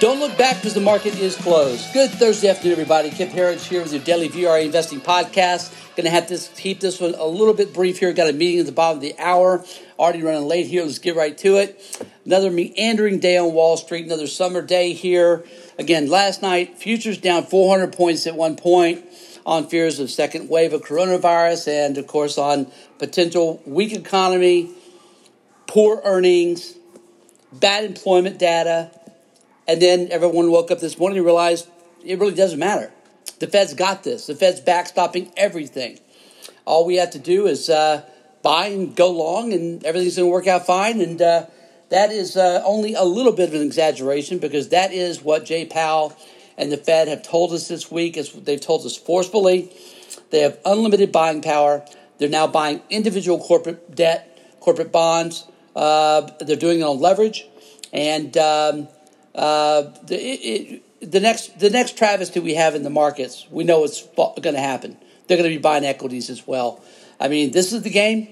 Don't 0.00 0.18
look 0.18 0.36
back 0.36 0.56
because 0.56 0.74
the 0.74 0.80
market 0.80 1.16
is 1.20 1.36
closed. 1.36 1.92
Good 1.92 2.10
Thursday 2.10 2.48
afternoon, 2.48 2.72
everybody. 2.72 3.10
Kip 3.10 3.28
Herriage 3.28 3.64
here 3.66 3.80
with 3.80 3.92
your 3.92 4.02
daily 4.02 4.28
VRA 4.28 4.64
investing 4.64 5.00
podcast. 5.00 5.72
Going 5.94 6.04
to 6.04 6.10
have 6.10 6.26
to 6.28 6.38
keep 6.56 6.80
this 6.80 7.00
one 7.00 7.14
a 7.14 7.24
little 7.24 7.54
bit 7.54 7.72
brief 7.72 8.00
here. 8.00 8.12
Got 8.12 8.28
a 8.28 8.32
meeting 8.32 8.58
at 8.58 8.66
the 8.66 8.72
bottom 8.72 8.98
of 8.98 9.02
the 9.02 9.14
hour. 9.18 9.64
Already 9.96 10.22
running 10.22 10.48
late 10.48 10.66
here. 10.66 10.82
Let's 10.82 10.98
get 10.98 11.14
right 11.14 11.38
to 11.38 11.58
it. 11.58 12.06
Another 12.24 12.50
meandering 12.50 13.20
day 13.20 13.36
on 13.36 13.52
Wall 13.52 13.76
Street. 13.76 14.04
Another 14.06 14.26
summer 14.26 14.62
day 14.62 14.94
here. 14.94 15.44
Again, 15.78 16.08
last 16.08 16.42
night, 16.42 16.76
futures 16.76 17.18
down 17.18 17.44
400 17.44 17.92
points 17.92 18.26
at 18.26 18.34
one 18.34 18.56
point 18.56 19.04
on 19.46 19.68
fears 19.68 20.00
of 20.00 20.10
second 20.10 20.48
wave 20.48 20.72
of 20.72 20.82
coronavirus 20.82 21.68
and, 21.68 21.98
of 21.98 22.08
course, 22.08 22.36
on 22.36 22.66
potential 22.98 23.62
weak 23.64 23.92
economy, 23.92 24.70
poor 25.68 26.00
earnings, 26.04 26.74
bad 27.52 27.84
employment 27.84 28.38
data 28.38 28.90
and 29.66 29.80
then 29.80 30.08
everyone 30.10 30.50
woke 30.50 30.70
up 30.70 30.80
this 30.80 30.98
morning 30.98 31.18
and 31.18 31.26
realized 31.26 31.68
it 32.04 32.18
really 32.18 32.34
doesn't 32.34 32.58
matter. 32.58 32.92
The 33.38 33.46
Fed's 33.46 33.74
got 33.74 34.04
this. 34.04 34.26
The 34.26 34.34
Fed's 34.34 34.60
backstopping 34.60 35.32
everything. 35.36 35.98
All 36.64 36.86
we 36.86 36.96
have 36.96 37.10
to 37.10 37.18
do 37.18 37.46
is 37.46 37.68
uh, 37.68 38.02
buy 38.42 38.66
and 38.68 38.94
go 38.94 39.10
long, 39.10 39.52
and 39.52 39.84
everything's 39.84 40.16
going 40.16 40.28
to 40.28 40.32
work 40.32 40.46
out 40.46 40.66
fine. 40.66 41.00
And 41.00 41.20
uh, 41.20 41.46
that 41.88 42.10
is 42.10 42.36
uh, 42.36 42.62
only 42.64 42.94
a 42.94 43.04
little 43.04 43.32
bit 43.32 43.48
of 43.48 43.54
an 43.54 43.62
exaggeration 43.62 44.38
because 44.38 44.68
that 44.68 44.92
is 44.92 45.22
what 45.22 45.44
Jay 45.44 45.64
Powell 45.64 46.16
and 46.56 46.70
the 46.70 46.76
Fed 46.76 47.08
have 47.08 47.22
told 47.22 47.52
us 47.52 47.68
this 47.68 47.90
week. 47.90 48.16
As 48.16 48.32
they've 48.32 48.60
told 48.60 48.84
us 48.86 48.96
forcefully, 48.96 49.72
they 50.30 50.40
have 50.40 50.58
unlimited 50.64 51.10
buying 51.12 51.42
power. 51.42 51.84
They're 52.18 52.28
now 52.28 52.46
buying 52.46 52.80
individual 52.90 53.38
corporate 53.38 53.94
debt, 53.94 54.38
corporate 54.60 54.92
bonds. 54.92 55.46
Uh, 55.74 56.30
they're 56.40 56.56
doing 56.56 56.80
it 56.80 56.84
on 56.84 57.00
leverage, 57.00 57.46
and 57.92 58.36
um, 58.36 58.88
uh, 59.34 59.82
the, 60.04 60.80
the 61.00 61.20
next 61.20 61.58
the 61.58 61.70
next 61.70 61.98
travesty 61.98 62.40
we 62.40 62.54
have 62.54 62.74
in 62.74 62.82
the 62.82 62.90
markets, 62.90 63.46
we 63.50 63.64
know 63.64 63.84
it's 63.84 64.06
going 64.16 64.54
to 64.54 64.60
happen. 64.60 64.96
They're 65.26 65.36
going 65.36 65.50
to 65.50 65.56
be 65.56 65.60
buying 65.60 65.84
equities 65.84 66.30
as 66.30 66.46
well. 66.46 66.82
I 67.18 67.28
mean, 67.28 67.50
this 67.50 67.72
is 67.72 67.82
the 67.82 67.90
game. 67.90 68.28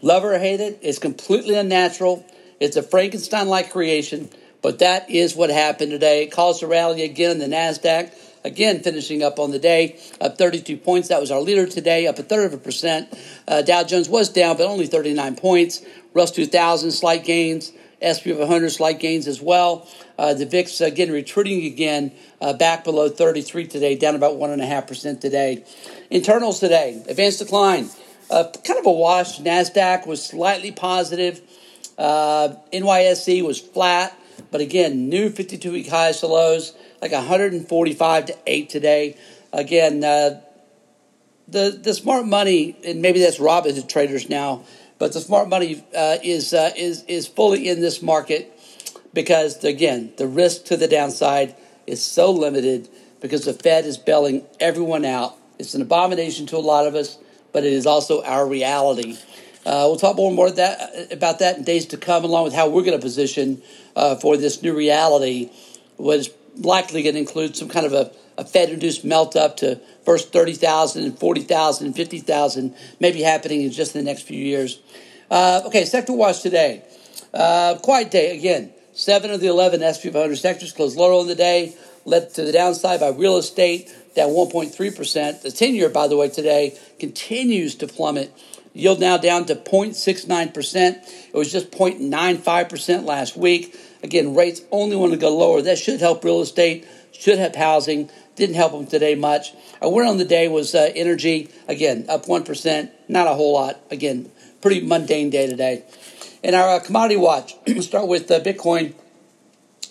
Love 0.00 0.24
or 0.24 0.38
hate 0.38 0.60
it, 0.60 0.78
it's 0.82 0.98
completely 0.98 1.54
unnatural. 1.54 2.26
It's 2.58 2.76
a 2.76 2.82
Frankenstein-like 2.82 3.72
creation, 3.72 4.30
but 4.62 4.78
that 4.78 5.10
is 5.10 5.34
what 5.34 5.50
happened 5.50 5.90
today. 5.90 6.22
It 6.22 6.32
caused 6.32 6.62
a 6.62 6.66
rally 6.66 7.02
again 7.02 7.32
in 7.32 7.38
the 7.38 7.56
Nasdaq. 7.56 8.12
Again, 8.44 8.82
finishing 8.82 9.22
up 9.22 9.38
on 9.38 9.52
the 9.52 9.58
day, 9.58 10.00
up 10.20 10.38
32 10.38 10.76
points. 10.76 11.08
That 11.08 11.20
was 11.20 11.30
our 11.30 11.40
leader 11.40 11.66
today, 11.66 12.06
up 12.08 12.18
a 12.18 12.22
third 12.22 12.46
of 12.46 12.54
a 12.54 12.58
percent. 12.58 13.12
Uh, 13.46 13.62
Dow 13.62 13.84
Jones 13.84 14.08
was 14.08 14.28
down, 14.28 14.56
but 14.56 14.66
only 14.66 14.86
39 14.86 15.36
points. 15.36 15.82
Russ 16.12 16.32
2000, 16.32 16.90
slight 16.90 17.24
gains. 17.24 17.72
SP 18.02 18.34
500 18.34 18.70
slight 18.70 18.98
gains 18.98 19.26
as 19.26 19.40
well. 19.40 19.88
Uh, 20.18 20.34
the 20.34 20.46
VIX 20.46 20.80
again 20.80 21.10
retreating 21.10 21.64
again 21.64 22.12
uh, 22.40 22.52
back 22.52 22.84
below 22.84 23.08
33 23.08 23.66
today, 23.66 23.94
down 23.94 24.14
about 24.14 24.34
1.5% 24.34 25.20
today. 25.20 25.64
Internals 26.10 26.60
today, 26.60 27.02
advanced 27.08 27.38
decline. 27.38 27.88
Uh, 28.30 28.44
kind 28.64 28.78
of 28.78 28.86
a 28.86 28.92
wash. 28.92 29.40
NASDAQ 29.40 30.06
was 30.06 30.24
slightly 30.24 30.72
positive. 30.72 31.40
Uh, 31.98 32.54
NYSE 32.72 33.42
was 33.42 33.60
flat, 33.60 34.16
but 34.50 34.60
again, 34.60 35.08
new 35.08 35.28
52 35.28 35.70
week 35.70 35.88
highs 35.88 36.20
to 36.20 36.26
lows, 36.26 36.74
like 37.00 37.12
145 37.12 38.26
to 38.26 38.36
8 38.46 38.70
today. 38.70 39.16
Again, 39.52 40.02
uh, 40.02 40.40
the, 41.48 41.78
the 41.82 41.92
smart 41.92 42.26
money, 42.26 42.76
and 42.84 43.02
maybe 43.02 43.20
that's 43.20 43.38
Robinhood 43.38 43.88
traders 43.88 44.28
now 44.28 44.64
but 45.02 45.12
the 45.14 45.20
smart 45.20 45.48
money 45.48 45.84
uh, 45.96 46.18
is 46.22 46.54
uh, 46.54 46.70
is 46.76 47.02
is 47.08 47.26
fully 47.26 47.68
in 47.68 47.80
this 47.80 48.02
market 48.02 48.56
because 49.12 49.64
again, 49.64 50.12
the 50.16 50.28
risk 50.28 50.66
to 50.66 50.76
the 50.76 50.86
downside 50.86 51.56
is 51.88 52.00
so 52.00 52.30
limited 52.30 52.88
because 53.20 53.44
the 53.44 53.52
Fed 53.52 53.84
is 53.84 53.98
bailing 53.98 54.46
everyone 54.60 55.04
out. 55.04 55.36
It's 55.58 55.74
an 55.74 55.82
abomination 55.82 56.46
to 56.46 56.56
a 56.56 56.58
lot 56.58 56.86
of 56.86 56.94
us, 56.94 57.18
but 57.50 57.64
it 57.64 57.72
is 57.72 57.84
also 57.84 58.22
our 58.22 58.46
reality. 58.46 59.18
Uh, 59.66 59.90
we'll 59.90 59.96
talk 59.96 60.14
more 60.14 60.28
and 60.28 60.36
more 60.36 60.52
that, 60.52 61.12
about 61.12 61.40
that 61.40 61.58
in 61.58 61.64
days 61.64 61.86
to 61.86 61.96
come, 61.96 62.22
along 62.22 62.44
with 62.44 62.54
how 62.54 62.68
we're 62.68 62.84
going 62.84 62.96
to 62.96 63.02
position 63.02 63.60
uh, 63.96 64.14
for 64.14 64.36
this 64.36 64.62
new 64.62 64.72
reality, 64.72 65.50
what 65.96 66.20
is 66.20 66.30
likely 66.56 67.02
going 67.02 67.14
to 67.14 67.20
include 67.20 67.56
some 67.56 67.68
kind 67.68 67.86
of 67.86 67.92
a, 67.92 68.12
a 68.38 68.44
Fed-induced 68.44 69.04
melt 69.04 69.36
up 69.36 69.56
to 69.58 69.80
first 70.04 70.32
30,000 70.32 71.04
and 71.04 71.18
40,000 71.18 71.86
and 71.86 71.96
50,000, 71.96 72.74
maybe 73.00 73.22
happening 73.22 73.62
in 73.62 73.70
just 73.70 73.92
the 73.92 74.02
next 74.02 74.22
few 74.22 74.38
years. 74.38 74.80
Uh, 75.30 75.62
okay, 75.66 75.84
sector 75.84 76.12
watch 76.12 76.42
today. 76.42 76.82
Uh, 77.32 77.76
quiet 77.82 78.10
day 78.10 78.36
again. 78.36 78.72
Seven 78.92 79.30
of 79.30 79.40
the 79.40 79.46
11 79.46 79.80
SP 79.80 80.12
500 80.12 80.36
sectors 80.36 80.72
closed 80.72 80.98
lower 80.98 81.14
on 81.14 81.26
the 81.26 81.34
day, 81.34 81.74
led 82.04 82.34
to 82.34 82.44
the 82.44 82.52
downside 82.52 83.00
by 83.00 83.08
real 83.08 83.38
estate, 83.38 83.94
down 84.14 84.30
1.3%. 84.30 85.42
The 85.42 85.50
10 85.50 85.74
year, 85.74 85.88
by 85.88 86.08
the 86.08 86.16
way, 86.16 86.28
today 86.28 86.78
continues 86.98 87.74
to 87.76 87.86
plummet. 87.86 88.32
Yield 88.74 89.00
now 89.00 89.18
down 89.18 89.44
to 89.46 89.54
0.69%. 89.54 90.76
It 91.28 91.34
was 91.34 91.52
just 91.52 91.70
0.95% 91.70 93.04
last 93.04 93.36
week. 93.36 93.76
Again, 94.02 94.34
rates 94.34 94.62
only 94.70 94.96
want 94.96 95.12
to 95.12 95.18
go 95.18 95.36
lower. 95.36 95.60
That 95.60 95.78
should 95.78 96.00
help 96.00 96.24
real 96.24 96.40
estate, 96.40 96.86
should 97.12 97.38
help 97.38 97.54
housing. 97.54 98.10
Didn't 98.34 98.56
help 98.56 98.72
them 98.72 98.86
today 98.86 99.14
much. 99.14 99.52
Our 99.82 99.92
winner 99.92 100.08
on 100.08 100.16
the 100.16 100.24
day 100.24 100.48
was 100.48 100.74
uh, 100.74 100.90
energy. 100.94 101.50
Again, 101.68 102.06
up 102.08 102.24
1%. 102.24 102.90
Not 103.08 103.26
a 103.26 103.34
whole 103.34 103.52
lot. 103.52 103.78
Again, 103.90 104.30
pretty 104.62 104.80
mundane 104.80 105.28
day 105.28 105.46
today. 105.46 105.84
In 106.42 106.54
our 106.54 106.76
uh, 106.76 106.80
commodity 106.80 107.16
watch, 107.16 107.54
we'll 107.66 107.82
start 107.82 108.08
with 108.08 108.30
uh, 108.30 108.40
Bitcoin. 108.40 108.94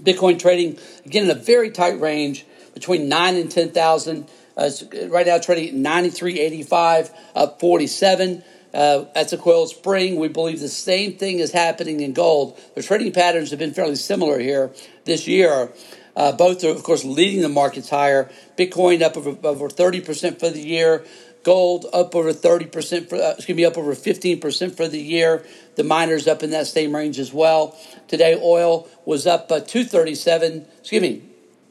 Bitcoin 0.00 0.38
trading, 0.38 0.78
again, 1.04 1.24
in 1.24 1.30
a 1.30 1.34
very 1.34 1.70
tight 1.70 2.00
range 2.00 2.46
between 2.74 3.08
9 3.08 3.34
and 3.34 3.50
10,000. 3.50 4.28
Uh, 4.56 4.70
right 5.08 5.26
now, 5.26 5.38
trading 5.38 5.68
at 5.84 6.04
93.85, 6.04 7.12
up 7.34 7.60
47. 7.60 8.44
Uh, 8.74 9.04
that's 9.14 9.32
a 9.32 9.38
coiled 9.38 9.70
spring. 9.70 10.16
We 10.16 10.28
believe 10.28 10.60
the 10.60 10.68
same 10.68 11.14
thing 11.14 11.38
is 11.38 11.52
happening 11.52 12.00
in 12.00 12.12
gold. 12.12 12.58
The 12.74 12.82
trading 12.82 13.12
patterns 13.12 13.50
have 13.50 13.58
been 13.58 13.72
fairly 13.72 13.96
similar 13.96 14.38
here 14.38 14.72
this 15.04 15.26
year. 15.26 15.72
Uh, 16.14 16.32
both 16.32 16.64
are, 16.64 16.70
of 16.70 16.82
course, 16.82 17.04
leading 17.04 17.42
the 17.42 17.48
markets 17.48 17.88
higher. 17.88 18.30
Bitcoin 18.56 19.02
up 19.02 19.16
over, 19.16 19.36
over 19.46 19.68
30% 19.68 20.40
for 20.40 20.50
the 20.50 20.60
year. 20.60 21.04
Gold 21.44 21.86
up 21.92 22.14
over 22.16 22.32
30%, 22.32 23.08
for, 23.08 23.16
uh, 23.16 23.34
excuse 23.36 23.56
me, 23.56 23.64
up 23.64 23.78
over 23.78 23.94
15% 23.94 24.76
for 24.76 24.88
the 24.88 25.00
year. 25.00 25.46
The 25.76 25.84
miners 25.84 26.26
up 26.26 26.42
in 26.42 26.50
that 26.50 26.66
same 26.66 26.94
range 26.94 27.18
as 27.18 27.32
well. 27.32 27.78
Today, 28.08 28.34
oil 28.34 28.88
was 29.04 29.26
up 29.26 29.50
uh, 29.52 29.60
237, 29.60 30.66
excuse 30.80 31.00
me, 31.00 31.22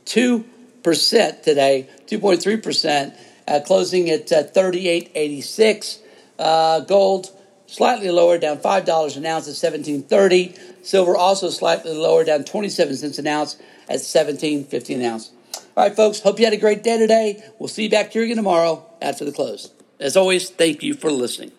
2% 0.06 1.44
today, 1.44 1.90
2.3%, 2.08 3.18
uh, 3.48 3.60
closing 3.66 4.10
at 4.10 4.32
uh, 4.32 4.44
38.86. 4.44 6.00
Uh, 6.38 6.82
gold 6.82 7.32
slightly 7.68 8.10
lower, 8.10 8.38
down 8.38 8.58
$5 8.58 9.18
an 9.18 9.26
ounce 9.26 9.48
at 9.48 9.72
1730. 9.72 10.56
Silver 10.84 11.16
also 11.16 11.50
slightly 11.50 11.94
lower, 11.94 12.24
down 12.24 12.44
27 12.44 12.96
cents 12.96 13.20
an 13.20 13.28
ounce 13.28 13.58
at 13.90 14.00
17.50 14.00 14.96
an 14.96 15.02
ounce. 15.04 15.32
All 15.76 15.84
right, 15.84 15.96
folks, 15.96 16.22
hope 16.22 16.40
you 16.40 16.46
had 16.46 16.54
a 16.54 16.58
great 16.58 16.84
day 16.84 16.98
today. 16.98 17.44
We'll 17.60 17.68
see 17.68 17.84
you 17.84 17.90
back 17.90 18.12
here 18.12 18.24
again 18.24 18.38
tomorrow 18.38 18.86
after 19.02 19.26
the 19.26 19.32
close. 19.32 19.72
As 20.00 20.18
always, 20.18 20.50
thank 20.50 20.82
you 20.82 20.94
for 20.94 21.12
listening. 21.12 21.52